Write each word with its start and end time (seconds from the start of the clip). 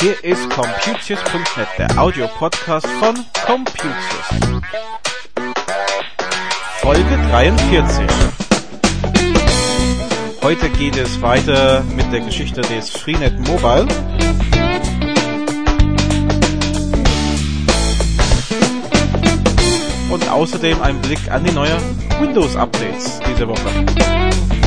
Hier 0.00 0.24
ist 0.24 0.48
Computius.net, 0.48 1.68
der 1.76 1.98
Audiopodcast 1.98 2.86
von 2.86 3.14
Computius. 3.44 3.92
Folge 6.80 7.18
43. 7.30 8.06
Heute 10.42 10.70
geht 10.70 10.96
es 10.96 11.20
weiter 11.20 11.82
mit 11.94 12.10
der 12.10 12.20
Geschichte 12.20 12.62
des 12.62 12.88
Freenet 12.90 13.38
Mobile. 13.40 13.86
Außerdem 20.36 20.82
ein 20.82 21.00
Blick 21.00 21.30
an 21.30 21.42
die 21.44 21.52
neuen 21.52 21.80
Windows-Updates 22.20 23.20
diese 23.26 23.48
Woche. 23.48 24.65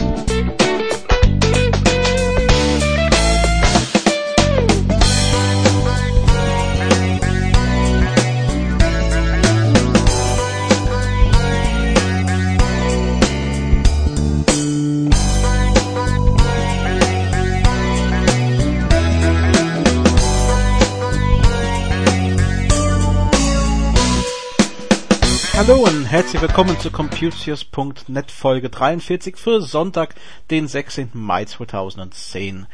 Hallo 25.60 25.84
und 25.84 26.06
herzlich 26.06 26.42
willkommen 26.42 26.80
zu 26.80 26.90
Computius.net 26.90 28.32
Folge 28.32 28.70
43 28.70 29.36
für 29.36 29.60
Sonntag, 29.62 30.16
den 30.50 30.70
16. 30.70 31.10
Mai 31.12 31.44
2010. 31.44 32.66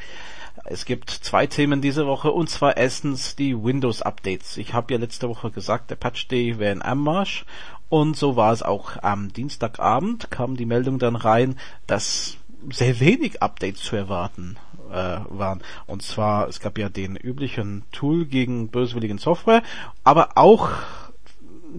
Es 0.66 0.86
gibt 0.86 1.10
zwei 1.10 1.48
Themen 1.48 1.82
diese 1.82 2.06
Woche 2.06 2.30
und 2.30 2.48
zwar 2.48 2.78
erstens 2.78 3.36
die 3.36 3.56
Windows 3.56 4.04
Updates. 4.04 4.58
Ich 4.58 4.76
habe 4.76 4.94
ja 4.94 5.00
letzte 5.00 5.28
Woche 5.28 5.50
gesagt, 5.50 5.90
der 5.90 5.96
Patch 5.96 6.28
Day 6.28 6.60
wäre 6.60 6.74
in 6.74 6.84
Anmarsch 6.84 7.46
und 7.90 8.16
so 8.18 8.36
war 8.36 8.54
es 8.54 8.62
auch 8.62 9.02
am 9.02 9.34
Dienstagabend 9.34 10.30
kam 10.30 10.56
die 10.56 10.68
Meldung 10.68 11.00
dann 11.00 11.16
rein, 11.16 11.58
dass 11.88 12.38
sehr 12.70 13.00
wenig 13.00 13.42
Updates 13.42 13.82
zu 13.82 13.96
erwarten 13.96 14.58
äh, 14.92 15.18
waren. 15.30 15.64
Und 15.88 16.04
zwar, 16.04 16.48
es 16.48 16.60
gab 16.60 16.78
ja 16.78 16.90
den 16.90 17.16
üblichen 17.16 17.82
Tool 17.92 18.26
gegen 18.26 18.68
böswilligen 18.68 19.18
Software, 19.18 19.64
aber 20.04 20.38
auch 20.38 20.70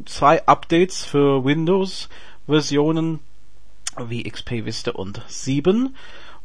zwei 0.04 0.46
Updates 0.46 1.04
für 1.04 1.44
Windows-Versionen 1.44 3.20
wie 3.98 4.24
XP 4.24 4.64
Vista 4.64 4.90
und 4.92 5.22
7 5.26 5.94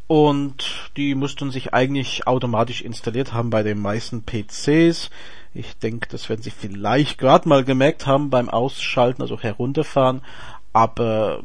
und 0.07 0.91
die 0.97 1.15
mussten 1.15 1.51
sich 1.51 1.73
eigentlich 1.73 2.27
automatisch 2.27 2.81
installiert 2.81 3.33
haben 3.33 3.49
bei 3.49 3.63
den 3.63 3.79
meisten 3.79 4.23
PCs. 4.23 5.09
Ich 5.53 5.77
denke, 5.77 6.09
das 6.09 6.27
werden 6.27 6.41
Sie 6.41 6.51
vielleicht 6.51 7.17
gerade 7.17 7.47
mal 7.47 7.63
gemerkt 7.63 8.07
haben 8.07 8.29
beim 8.29 8.49
Ausschalten, 8.49 9.21
also 9.21 9.39
herunterfahren, 9.39 10.21
aber 10.73 11.43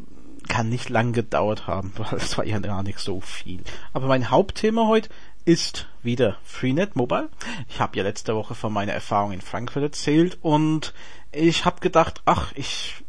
kann 0.49 0.69
nicht 0.69 0.89
lang 0.89 1.13
gedauert 1.13 1.67
haben, 1.67 1.93
weil 1.97 2.19
es 2.19 2.37
war 2.39 2.45
ja 2.45 2.59
gar 2.59 2.83
nicht 2.83 2.99
so 2.99 3.21
viel. 3.21 3.61
Aber 3.93 4.09
mein 4.09 4.31
Hauptthema 4.31 4.87
heute 4.87 5.11
ist 5.47 5.87
wieder 6.03 6.37
Freenet 6.45 6.97
Mobile. 6.97 7.31
Ich 7.69 7.81
habe 7.81 7.97
ja 7.97 8.03
letzte 8.03 8.35
Woche 8.35 8.55
von 8.55 8.73
meiner 8.73 8.93
Erfahrung 8.93 9.33
in 9.33 9.41
Frankfurt 9.41 9.83
erzählt 9.83 10.39
und 10.43 10.93
ich 11.33 11.65
habe 11.65 11.81
gedacht, 11.81 12.21
ach, 12.27 12.53
ich 12.57 13.05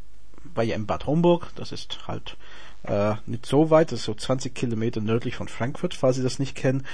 war 0.54 0.64
ja 0.64 0.76
in 0.76 0.86
Bad 0.86 1.08
Homburg, 1.08 1.50
das 1.56 1.72
ist 1.72 2.08
halt 2.08 2.38
äh, 2.84 3.16
nicht 3.26 3.46
so 3.46 3.70
weit, 3.72 3.92
das 3.92 4.00
ist 4.00 4.06
so 4.06 4.14
20 4.14 4.54
Kilometer 4.54 5.02
nördlich 5.02 5.36
von 5.36 5.48
Frankfurt, 5.48 5.96
falls 5.96 6.18
Sie 6.18 6.24
das 6.24 6.40
nicht 6.40 6.56
kennen. 6.56 6.86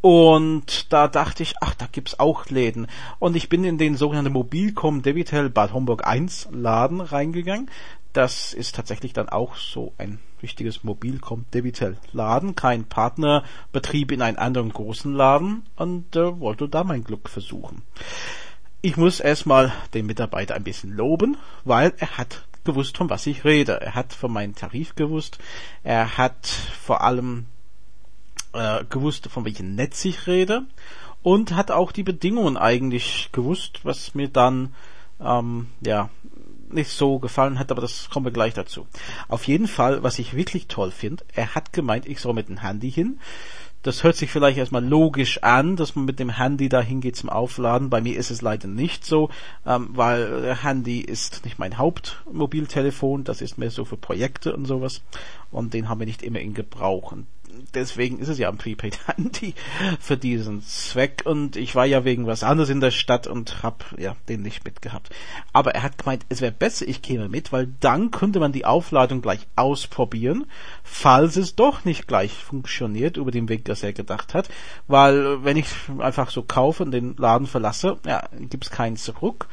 Und 0.00 0.92
da 0.92 1.08
dachte 1.08 1.42
ich, 1.42 1.54
ach, 1.60 1.74
da 1.74 1.86
gibt's 1.90 2.18
auch 2.18 2.46
Läden. 2.46 2.86
Und 3.18 3.36
ich 3.36 3.48
bin 3.48 3.64
in 3.64 3.76
den 3.76 3.96
sogenannten 3.96 4.32
Mobilcom 4.32 5.02
Debitel 5.02 5.50
Bad 5.50 5.72
Homburg 5.72 6.06
1 6.06 6.48
Laden 6.52 7.00
reingegangen. 7.00 7.70
Das 8.16 8.54
ist 8.54 8.74
tatsächlich 8.74 9.12
dann 9.12 9.28
auch 9.28 9.56
so 9.56 9.92
ein 9.98 10.20
richtiges 10.42 10.82
Mobilcom 10.82 11.44
Debitel 11.52 11.98
Laden, 12.12 12.54
kein 12.54 12.86
Partnerbetrieb 12.86 14.10
in 14.10 14.22
einem 14.22 14.38
anderen 14.38 14.70
großen 14.70 15.12
Laden 15.12 15.66
und 15.76 16.16
äh, 16.16 16.40
wollte 16.40 16.66
da 16.66 16.82
mein 16.82 17.04
Glück 17.04 17.28
versuchen. 17.28 17.82
Ich 18.80 18.96
muss 18.96 19.20
erstmal 19.20 19.70
den 19.92 20.06
Mitarbeiter 20.06 20.54
ein 20.54 20.64
bisschen 20.64 20.96
loben, 20.96 21.36
weil 21.64 21.92
er 21.98 22.16
hat 22.16 22.46
gewusst, 22.64 22.96
von 22.96 23.10
was 23.10 23.26
ich 23.26 23.44
rede. 23.44 23.82
Er 23.82 23.94
hat 23.94 24.14
von 24.14 24.32
meinem 24.32 24.54
Tarif 24.54 24.94
gewusst. 24.94 25.36
Er 25.82 26.16
hat 26.16 26.46
vor 26.46 27.02
allem 27.02 27.44
äh, 28.54 28.82
gewusst, 28.88 29.28
von 29.28 29.44
welchem 29.44 29.74
Netz 29.74 30.02
ich 30.06 30.26
rede. 30.26 30.62
Und 31.22 31.54
hat 31.54 31.70
auch 31.70 31.92
die 31.92 32.02
Bedingungen 32.02 32.56
eigentlich 32.56 33.28
gewusst, 33.32 33.80
was 33.82 34.14
mir 34.14 34.28
dann 34.28 34.74
ähm, 35.20 35.66
ja 35.82 36.08
nicht 36.70 36.90
so 36.90 37.18
gefallen 37.18 37.58
hat, 37.58 37.70
aber 37.70 37.80
das 37.80 38.10
kommen 38.10 38.26
wir 38.26 38.32
gleich 38.32 38.54
dazu. 38.54 38.86
Auf 39.28 39.46
jeden 39.46 39.68
Fall, 39.68 40.02
was 40.02 40.18
ich 40.18 40.34
wirklich 40.34 40.66
toll 40.68 40.90
finde, 40.90 41.24
er 41.34 41.54
hat 41.54 41.72
gemeint, 41.72 42.06
ich 42.06 42.20
soll 42.20 42.34
mit 42.34 42.48
dem 42.48 42.62
Handy 42.62 42.90
hin. 42.90 43.18
Das 43.82 44.02
hört 44.02 44.16
sich 44.16 44.32
vielleicht 44.32 44.58
erstmal 44.58 44.84
logisch 44.84 45.44
an, 45.44 45.76
dass 45.76 45.94
man 45.94 46.06
mit 46.06 46.18
dem 46.18 46.30
Handy 46.30 46.68
dahin 46.68 47.00
geht 47.00 47.14
zum 47.14 47.30
Aufladen. 47.30 47.88
Bei 47.88 48.00
mir 48.00 48.18
ist 48.18 48.32
es 48.32 48.42
leider 48.42 48.66
nicht 48.66 49.04
so, 49.04 49.30
ähm, 49.64 49.90
weil 49.92 50.56
Handy 50.60 51.00
ist 51.00 51.44
nicht 51.44 51.60
mein 51.60 51.78
Hauptmobiltelefon, 51.78 53.22
das 53.22 53.40
ist 53.40 53.58
mehr 53.58 53.70
so 53.70 53.84
für 53.84 53.96
Projekte 53.96 54.56
und 54.56 54.64
sowas. 54.64 55.02
Und 55.52 55.72
den 55.72 55.88
haben 55.88 56.00
wir 56.00 56.06
nicht 56.06 56.24
immer 56.24 56.40
in 56.40 56.52
Gebrauch. 56.52 57.12
Und 57.12 57.26
deswegen 57.74 58.18
ist 58.18 58.28
es 58.28 58.38
ja 58.38 58.48
ein 58.48 58.58
Prepaid-Handy 58.58 59.54
für 60.00 60.16
diesen 60.16 60.62
Zweck 60.62 61.22
und 61.24 61.56
ich 61.56 61.74
war 61.74 61.86
ja 61.86 62.04
wegen 62.04 62.26
was 62.26 62.42
anderes 62.42 62.70
in 62.70 62.80
der 62.80 62.90
Stadt 62.90 63.26
und 63.26 63.62
hab 63.62 63.84
ja 63.98 64.16
den 64.28 64.42
nicht 64.42 64.64
mitgehabt. 64.64 65.10
Aber 65.52 65.74
er 65.74 65.82
hat 65.82 65.98
gemeint, 65.98 66.24
es 66.28 66.40
wäre 66.40 66.52
besser, 66.52 66.86
ich 66.88 67.02
käme 67.02 67.28
mit, 67.28 67.52
weil 67.52 67.68
dann 67.80 68.10
könnte 68.10 68.40
man 68.40 68.52
die 68.52 68.64
Aufladung 68.64 69.22
gleich 69.22 69.46
ausprobieren, 69.56 70.46
falls 70.82 71.36
es 71.36 71.54
doch 71.54 71.84
nicht 71.84 72.06
gleich 72.06 72.32
funktioniert 72.32 73.16
über 73.16 73.30
den 73.30 73.48
Weg, 73.48 73.64
das 73.64 73.82
er 73.82 73.92
gedacht 73.92 74.34
hat, 74.34 74.48
weil 74.86 75.44
wenn 75.44 75.56
ich 75.56 75.68
einfach 75.98 76.30
so 76.30 76.42
kaufe 76.42 76.82
und 76.82 76.90
den 76.90 77.16
Laden 77.16 77.46
verlasse, 77.46 77.98
ja, 78.06 78.28
gibt's 78.38 78.70
keinen 78.70 78.96
zurück 78.96 79.48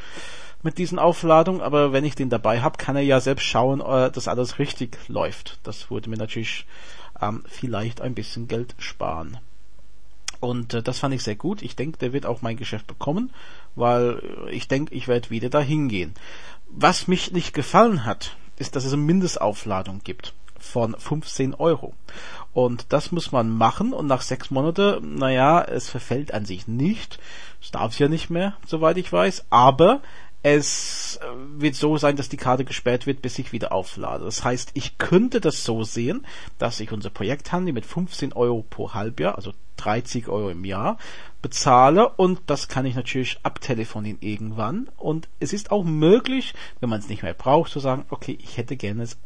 mit 0.63 0.77
diesen 0.77 0.97
Aufladungen, 0.97 1.61
aber 1.61 1.91
wenn 1.91 2.05
ich 2.05 2.15
den 2.15 2.29
dabei 2.29 2.61
habe, 2.61 2.77
kann 2.77 2.95
er 2.95 3.01
ja 3.01 3.19
selbst 3.19 3.45
schauen, 3.45 3.81
äh, 3.81 4.09
dass 4.09 4.27
alles 4.27 4.59
richtig 4.59 4.97
läuft. 5.07 5.59
Das 5.63 5.91
würde 5.91 6.09
mir 6.09 6.17
natürlich 6.17 6.65
ähm, 7.29 7.43
vielleicht 7.47 8.01
ein 8.01 8.15
bisschen 8.15 8.47
Geld 8.47 8.75
sparen. 8.77 9.37
Und 10.39 10.73
äh, 10.73 10.83
das 10.83 10.99
fand 10.99 11.15
ich 11.15 11.23
sehr 11.23 11.35
gut. 11.35 11.61
Ich 11.61 11.75
denke, 11.75 11.97
der 11.97 12.13
wird 12.13 12.25
auch 12.25 12.41
mein 12.41 12.57
Geschäft 12.57 12.87
bekommen, 12.87 13.31
weil 13.75 14.21
ich 14.51 14.67
denke, 14.67 14.93
ich 14.93 15.07
werde 15.07 15.29
wieder 15.29 15.49
dahin 15.49 15.87
gehen. 15.87 16.13
Was 16.67 17.07
mich 17.07 17.31
nicht 17.31 17.53
gefallen 17.53 18.05
hat, 18.05 18.35
ist, 18.57 18.75
dass 18.75 18.85
es 18.85 18.93
eine 18.93 19.01
Mindestaufladung 19.01 20.01
gibt 20.03 20.33
von 20.59 20.95
15 20.97 21.53
Euro. 21.55 21.93
Und 22.53 22.87
das 22.89 23.11
muss 23.11 23.31
man 23.31 23.49
machen 23.49 23.93
und 23.93 24.07
nach 24.07 24.21
sechs 24.21 24.51
Monaten, 24.51 25.15
naja, 25.15 25.61
es 25.61 25.89
verfällt 25.89 26.33
an 26.33 26.45
sich 26.45 26.67
nicht. 26.67 27.19
Es 27.61 27.71
darf 27.71 27.97
ja 27.99 28.07
nicht 28.07 28.29
mehr, 28.29 28.55
soweit 28.65 28.97
ich 28.97 29.11
weiß. 29.11 29.45
Aber 29.49 30.01
es 30.43 31.19
äh, 31.21 31.61
wird 31.61 31.75
so 31.75 31.97
sein, 31.97 32.17
dass 32.17 32.27
die 32.27 32.37
Karte 32.37 32.65
gesperrt 32.65 33.07
wird, 33.07 33.21
bis 33.21 33.39
ich 33.39 33.53
wieder 33.53 33.71
auflade. 33.71 34.25
Das 34.25 34.43
heißt, 34.43 34.71
ich 34.73 34.97
könnte 34.97 35.39
das 35.39 35.63
so 35.63 35.83
sehen, 35.83 36.25
dass 36.57 36.81
ich 36.81 36.91
unser 36.91 37.09
Projekthandy 37.09 37.71
mit 37.71 37.85
15 37.85 38.33
Euro 38.33 38.63
pro 38.69 38.93
Halbjahr, 38.93 39.35
also 39.35 39.53
30 39.77 40.27
Euro 40.27 40.49
im 40.49 40.65
Jahr, 40.65 40.97
bezahle 41.41 42.09
und 42.09 42.41
das 42.47 42.67
kann 42.67 42.85
ich 42.85 42.95
natürlich 42.95 43.39
abtelefonieren 43.43 44.17
irgendwann. 44.19 44.89
Und 44.97 45.29
es 45.39 45.53
ist 45.53 45.71
auch 45.71 45.85
möglich, 45.85 46.53
wenn 46.81 46.89
man 46.89 46.99
es 46.99 47.09
nicht 47.09 47.23
mehr 47.23 47.33
braucht, 47.33 47.71
zu 47.71 47.79
sagen, 47.79 48.05
okay, 48.09 48.37
ich 48.41 48.57
hätte 48.57 48.75
gerne 48.75 49.03
es 49.03 49.17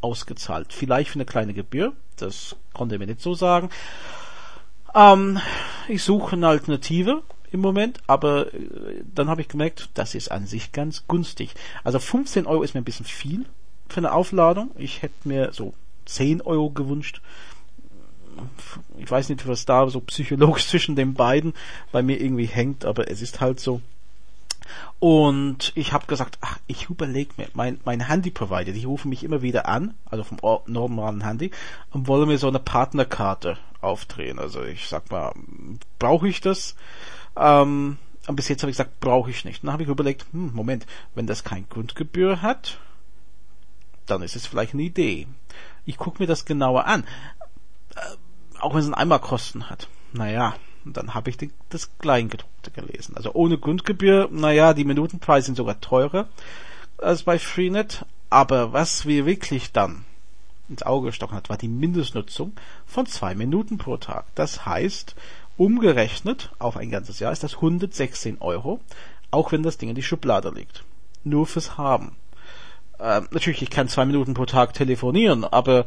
ausgezahlt. 0.00 0.72
Vielleicht 0.72 1.10
für 1.10 1.16
eine 1.16 1.24
kleine 1.24 1.54
Gebühr, 1.54 1.92
das 2.16 2.56
konnte 2.72 2.94
er 2.94 2.98
mir 3.00 3.06
nicht 3.06 3.20
so 3.20 3.34
sagen. 3.34 3.68
Ähm, 4.94 5.40
ich 5.88 6.04
suche 6.04 6.36
eine 6.36 6.46
Alternative 6.48 7.22
im 7.52 7.60
Moment, 7.60 8.00
aber 8.06 8.52
äh, 8.54 9.02
dann 9.14 9.28
habe 9.28 9.40
ich 9.40 9.48
gemerkt, 9.48 9.90
das 9.94 10.14
ist 10.14 10.30
an 10.30 10.46
sich 10.46 10.72
ganz 10.72 11.06
günstig. 11.06 11.54
Also 11.84 11.98
15 11.98 12.46
Euro 12.46 12.62
ist 12.62 12.74
mir 12.74 12.80
ein 12.80 12.84
bisschen 12.84 13.06
viel 13.06 13.46
für 13.88 13.98
eine 13.98 14.12
Aufladung. 14.12 14.70
Ich 14.76 15.02
hätte 15.02 15.28
mir 15.28 15.52
so 15.52 15.74
10 16.06 16.42
Euro 16.42 16.70
gewünscht. 16.70 17.20
Ich 18.96 19.10
weiß 19.10 19.28
nicht, 19.28 19.46
was 19.46 19.66
da 19.66 19.88
so 19.88 20.00
psychologisch 20.00 20.66
zwischen 20.68 20.96
den 20.96 21.14
beiden 21.14 21.54
bei 21.92 22.02
mir 22.02 22.20
irgendwie 22.20 22.46
hängt, 22.46 22.84
aber 22.84 23.10
es 23.10 23.22
ist 23.22 23.40
halt 23.40 23.60
so. 23.60 23.80
Und 24.98 25.72
ich 25.74 25.92
habe 25.92 26.06
gesagt, 26.06 26.38
ach, 26.40 26.58
ich 26.66 26.88
überlege 26.88 27.32
mir, 27.36 27.48
mein, 27.52 27.80
mein 27.84 28.06
Handy-Provider, 28.06 28.72
die 28.72 28.84
rufen 28.84 29.08
mich 29.08 29.24
immer 29.24 29.42
wieder 29.42 29.66
an, 29.66 29.94
also 30.06 30.22
vom 30.22 30.38
normalen 30.66 31.24
Handy, 31.24 31.50
und 31.90 32.06
wollen 32.06 32.28
mir 32.28 32.38
so 32.38 32.48
eine 32.48 32.60
Partnerkarte 32.60 33.58
aufdrehen. 33.80 34.38
Also 34.38 34.62
ich 34.62 34.88
sag 34.88 35.10
mal, 35.10 35.32
brauche 35.98 36.28
ich 36.28 36.40
das? 36.40 36.76
Ähm, 37.36 37.98
Und 38.26 38.36
bis 38.36 38.48
jetzt 38.48 38.62
habe 38.62 38.70
ich 38.70 38.76
gesagt, 38.76 39.00
brauche 39.00 39.30
ich 39.30 39.44
nicht. 39.44 39.64
Dann 39.64 39.72
habe 39.72 39.82
ich 39.82 39.88
überlegt, 39.88 40.26
hm, 40.32 40.52
Moment, 40.54 40.86
wenn 41.14 41.26
das 41.26 41.44
kein 41.44 41.68
Grundgebühr 41.68 42.40
hat, 42.42 42.78
dann 44.06 44.22
ist 44.22 44.36
es 44.36 44.46
vielleicht 44.46 44.74
eine 44.74 44.82
Idee. 44.82 45.26
Ich 45.84 45.96
gucke 45.96 46.22
mir 46.22 46.26
das 46.26 46.44
genauer 46.44 46.86
an. 46.86 47.04
Äh, 47.96 48.60
auch 48.60 48.74
wenn 48.74 48.80
es 48.80 48.86
einen 48.86 48.94
Eimerkosten 48.94 49.68
hat. 49.70 49.88
Naja, 50.12 50.54
dann 50.84 51.14
habe 51.14 51.30
ich 51.30 51.36
die, 51.36 51.50
das 51.68 51.90
Kleingedruckte 51.98 52.70
gelesen. 52.70 53.16
Also 53.16 53.32
ohne 53.34 53.58
Grundgebühr, 53.58 54.28
naja, 54.30 54.74
die 54.74 54.84
Minutenpreise 54.84 55.46
sind 55.46 55.56
sogar 55.56 55.80
teurer 55.80 56.28
als 56.98 57.24
bei 57.24 57.38
Freenet. 57.38 58.04
Aber 58.30 58.72
was 58.72 59.04
wir 59.06 59.26
wirklich 59.26 59.72
dann 59.72 60.04
ins 60.68 60.84
Auge 60.84 61.08
gestochen 61.08 61.36
hat, 61.36 61.50
war 61.50 61.58
die 61.58 61.68
Mindestnutzung 61.68 62.52
von 62.86 63.06
zwei 63.06 63.34
Minuten 63.34 63.78
pro 63.78 63.96
Tag. 63.96 64.26
Das 64.34 64.64
heißt, 64.64 65.16
umgerechnet 65.56 66.50
auf 66.58 66.76
ein 66.76 66.90
ganzes 66.90 67.18
Jahr 67.18 67.32
ist 67.32 67.42
das 67.42 67.56
116 67.56 68.40
Euro, 68.40 68.80
auch 69.30 69.52
wenn 69.52 69.62
das 69.62 69.78
Ding 69.78 69.88
in 69.88 69.94
die 69.94 70.02
Schublade 70.02 70.50
liegt. 70.50 70.84
Nur 71.24 71.46
fürs 71.46 71.76
Haben. 71.78 72.16
Äh, 72.98 73.22
natürlich, 73.30 73.62
ich 73.62 73.70
kann 73.70 73.88
zwei 73.88 74.04
Minuten 74.04 74.34
pro 74.34 74.46
Tag 74.46 74.74
telefonieren, 74.74 75.44
aber 75.44 75.86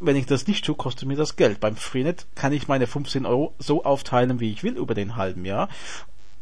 wenn 0.00 0.16
ich 0.16 0.26
das 0.26 0.46
nicht 0.46 0.64
tue, 0.64 0.74
kostet 0.74 1.08
mir 1.08 1.16
das 1.16 1.36
Geld. 1.36 1.60
Beim 1.60 1.76
Freenet 1.76 2.26
kann 2.34 2.52
ich 2.52 2.68
meine 2.68 2.86
15 2.86 3.26
Euro 3.26 3.54
so 3.58 3.84
aufteilen, 3.84 4.40
wie 4.40 4.52
ich 4.52 4.62
will 4.62 4.76
über 4.76 4.94
den 4.94 5.16
halben 5.16 5.44
Jahr. 5.44 5.68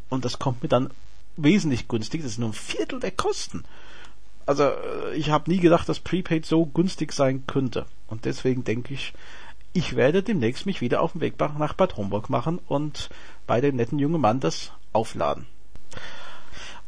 Und 0.09 0.25
das 0.25 0.39
kommt 0.39 0.61
mir 0.63 0.69
dann 0.69 0.91
wesentlich 1.35 1.87
günstig. 1.87 2.21
Das 2.21 2.31
ist 2.31 2.37
nur 2.37 2.49
ein 2.49 2.53
Viertel 2.53 2.99
der 2.99 3.11
Kosten. 3.11 3.63
Also 4.45 4.63
äh, 4.63 5.15
ich 5.15 5.29
habe 5.29 5.49
nie 5.49 5.59
gedacht, 5.59 5.89
dass 5.89 5.99
Prepaid 5.99 6.45
so 6.45 6.65
günstig 6.65 7.13
sein 7.13 7.45
könnte. 7.47 7.85
Und 8.07 8.25
deswegen 8.25 8.63
denke 8.63 8.93
ich, 8.93 9.13
ich 9.77 9.95
werde 9.95 10.23
demnächst 10.23 10.65
mich 10.65 10.81
wieder 10.81 11.03
auf 11.03 11.11
den 11.11 11.21
Weg 11.21 11.39
nach 11.39 11.73
Bad 11.73 11.97
Homburg 11.97 12.31
machen 12.31 12.59
und 12.67 13.11
bei 13.45 13.61
dem 13.61 13.75
netten 13.75 13.99
jungen 13.99 14.19
Mann 14.19 14.39
das 14.39 14.71
aufladen. 14.91 15.45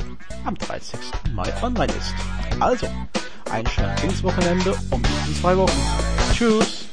am 0.45 0.55
30. 0.55 0.99
Mai 1.33 1.53
online 1.61 1.93
ist. 1.93 2.13
Also, 2.59 2.87
ein 3.51 3.65
schönes 3.67 4.23
Wochenende 4.23 4.73
und 4.89 5.01
bis 5.01 5.27
in 5.27 5.35
zwei 5.35 5.57
Wochen. 5.57 5.79
Tschüss! 6.33 6.92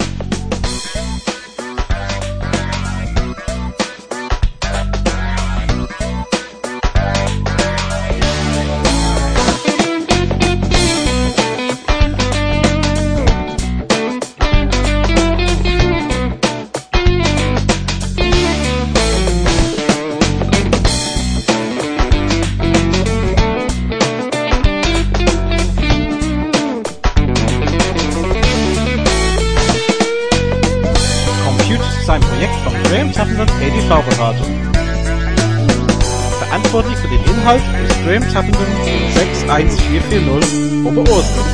EDV-Beratung. 33.63 34.73
Verantwortlich 36.39 36.97
für 36.99 37.09
den 37.09 37.23
Inhalt 37.25 37.63
ist 37.85 38.05
Graham 38.05 38.33
Tappenden 38.33 38.67
61440 39.15 40.87
Oberursel. 40.87 41.45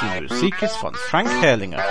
Die 0.00 0.20
Musik 0.22 0.62
ist 0.62 0.76
von 0.76 0.94
Frank 0.94 1.28
Herrlinger. 1.40 1.82